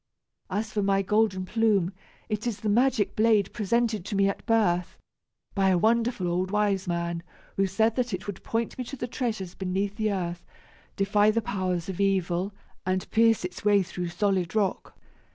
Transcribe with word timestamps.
As 0.49 0.71
for 0.73 0.81
my 0.81 1.03
golden 1.03 1.45
plume 1.45 1.93
it 2.27 2.47
is 2.47 2.61
the 2.61 2.69
magic 2.69 3.15
blade 3.15 3.53
presented 3.53 4.03
to 4.05 4.15
me 4.15 4.27
at 4.27 4.43
birth, 4.47 4.97
by 5.53 5.69
a 5.69 5.77
wonderful 5.77 6.27
old 6.27 6.49
wiseman, 6.49 7.21
who 7.55 7.67
said 7.67 7.95
that 7.97 8.11
it 8.11 8.25
would 8.25 8.43
point 8.43 8.79
me 8.79 8.83
to 8.85 8.95
the 8.95 9.05
treasures 9.07 9.53
beneath 9.53 9.97
the 9.97 10.11
earth, 10.11 10.43
defy 10.95 11.29
the 11.29 11.39
powers 11.39 11.87
of 11.87 12.01
evil, 12.01 12.51
and 12.83 13.11
pierce 13.11 13.45
its 13.45 13.63
way 13.63 13.83
through 13.83 14.07
solid 14.07 14.55
rock. 14.55 14.97